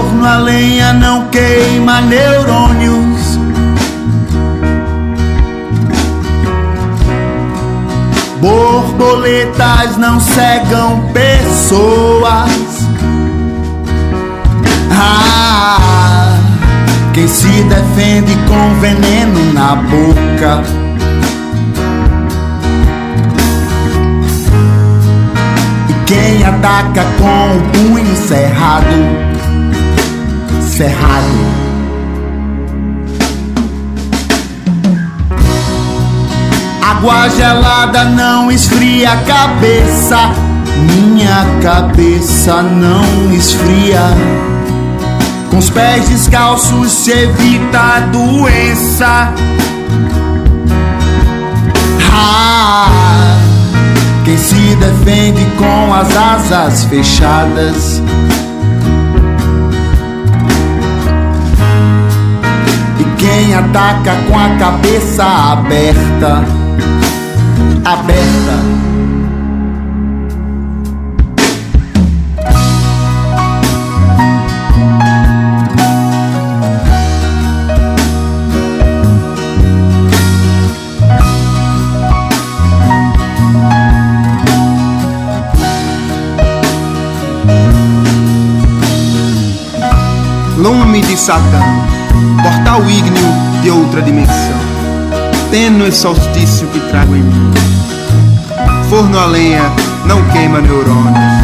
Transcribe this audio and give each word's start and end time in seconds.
Forno 0.00 0.24
a 0.24 0.38
lenha 0.38 0.94
não 0.94 1.26
queima 1.28 2.00
neurônios. 2.00 3.38
Borboletas 8.40 9.98
não 9.98 10.18
cegam 10.18 11.06
pessoas. 11.12 12.88
Ah, 14.90 16.34
quem 17.12 17.28
se 17.28 17.62
defende 17.64 18.34
com 18.48 18.80
veneno 18.80 19.52
na 19.52 19.76
boca. 19.76 20.62
E 25.90 26.04
quem 26.06 26.42
ataca 26.42 27.04
com 27.18 27.56
o 27.58 27.60
punho 27.72 28.16
cerrado. 28.16 29.29
Cerrado. 30.80 31.26
Água 36.80 37.28
gelada 37.28 38.04
não 38.04 38.50
esfria 38.50 39.12
a 39.12 39.16
cabeça. 39.18 40.16
Minha 40.78 41.44
cabeça 41.62 42.62
não 42.62 43.30
esfria. 43.30 44.00
Com 45.50 45.58
os 45.58 45.68
pés 45.68 46.08
descalços 46.08 46.90
se 46.90 47.10
evita 47.10 47.78
a 47.78 48.00
doença. 48.00 49.34
Ah, 52.10 52.88
quem 54.24 54.38
se 54.38 54.74
defende 54.76 55.44
com 55.58 55.92
as 55.92 56.16
asas 56.16 56.84
fechadas. 56.84 58.00
Quem 63.40 63.54
ataca 63.54 64.12
com 64.28 64.38
a 64.38 64.50
cabeça 64.58 65.24
aberta. 65.24 66.44
Aberta. 67.86 68.70
Lume 90.58 91.00
de 91.00 91.16
Satã, 91.16 91.99
portal 92.42 92.82
ígneo 92.88 93.62
de 93.62 93.70
outra 93.70 94.02
dimensão, 94.02 94.58
tênue 95.50 95.92
solstício 95.92 96.66
que 96.68 96.80
trago 96.90 97.14
em 97.14 97.22
mim. 97.22 97.52
Forno 98.88 99.18
a 99.18 99.26
lenha 99.26 99.62
não 100.06 100.22
queima 100.30 100.60
neurônios. 100.60 101.39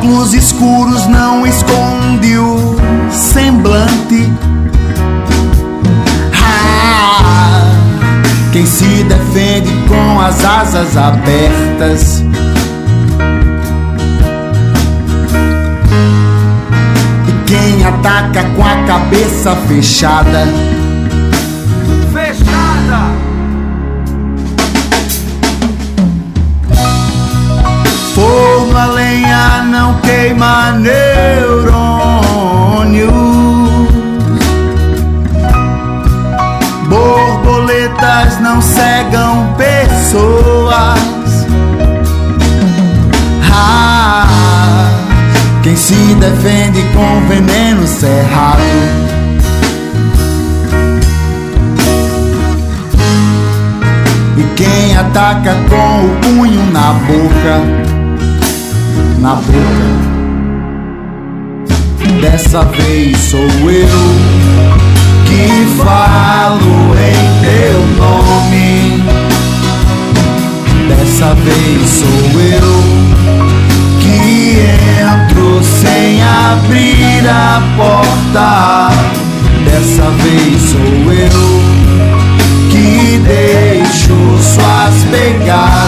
Óculos 0.00 0.32
escuros 0.32 1.06
não 1.08 1.46
esconde 1.46 2.38
o 2.38 2.74
semblante. 3.10 4.32
Ah, 6.42 7.70
quem 8.50 8.64
se 8.64 9.04
defende 9.04 9.70
com 9.86 10.18
as 10.18 10.42
asas 10.42 10.96
abertas. 10.96 12.24
E 17.28 17.44
quem 17.44 17.84
ataca 17.84 18.44
com 18.56 18.64
a 18.64 18.76
cabeça 18.86 19.54
fechada. 19.68 20.48
Fechada! 22.10 23.10
Forno 28.14 28.78
a 28.78 28.86
lenha 28.86 29.49
defende 46.20 46.82
com 46.92 47.26
veneno 47.26 47.86
cerrado. 47.86 48.60
E 54.36 54.42
quem 54.54 54.96
ataca 54.96 55.56
com 55.68 56.04
o 56.04 56.08
punho 56.20 56.70
na 56.70 56.92
boca, 56.92 57.60
na 59.18 59.34
boca. 59.34 60.10
Dessa 62.20 62.62
vez 62.64 63.16
sou 63.16 63.70
eu 63.70 63.79
porta. 77.76 78.88
Dessa 79.64 80.10
vez 80.10 80.62
sou 80.70 81.12
eu 81.12 81.70
que 82.70 83.18
deixo 83.18 84.14
suas 84.42 85.04
pegadas. 85.10 85.79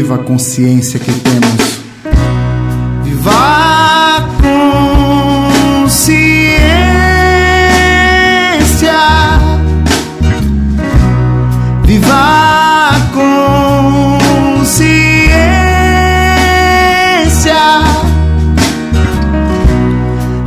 viva 0.00 0.14
a 0.14 0.18
consciência 0.18 0.98
que 0.98 1.12
temos. 1.12 1.80
Viva 3.04 3.32
a 3.34 4.22
consciência. 5.84 6.08
Viva 11.84 12.14
a 12.14 12.94
consciência. 13.12 15.10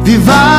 Viva 0.04 0.34
a 0.34 0.53